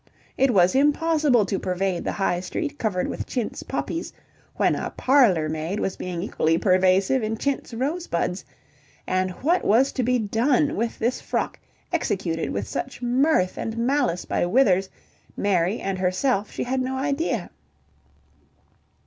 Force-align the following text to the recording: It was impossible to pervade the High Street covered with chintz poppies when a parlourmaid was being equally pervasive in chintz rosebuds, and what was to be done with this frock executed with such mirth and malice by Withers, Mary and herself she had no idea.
It 0.35 0.51
was 0.51 0.73
impossible 0.73 1.45
to 1.45 1.59
pervade 1.59 2.03
the 2.05 2.11
High 2.13 2.39
Street 2.39 2.79
covered 2.79 3.07
with 3.07 3.27
chintz 3.27 3.61
poppies 3.61 4.11
when 4.55 4.73
a 4.73 4.89
parlourmaid 4.97 5.79
was 5.79 5.95
being 5.95 6.23
equally 6.23 6.57
pervasive 6.57 7.21
in 7.21 7.37
chintz 7.37 7.71
rosebuds, 7.71 8.43
and 9.05 9.29
what 9.43 9.63
was 9.63 9.91
to 9.91 10.01
be 10.01 10.17
done 10.17 10.75
with 10.75 10.97
this 10.97 11.21
frock 11.21 11.59
executed 11.93 12.49
with 12.49 12.67
such 12.67 13.03
mirth 13.03 13.59
and 13.59 13.77
malice 13.77 14.25
by 14.25 14.43
Withers, 14.43 14.89
Mary 15.37 15.79
and 15.79 15.99
herself 15.99 16.49
she 16.51 16.63
had 16.63 16.81
no 16.81 16.95
idea. 16.97 17.51